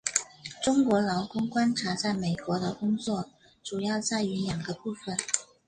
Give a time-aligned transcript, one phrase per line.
[0.63, 3.29] 中国劳工观察在美国的工作
[3.61, 5.15] 主要在于两个部份。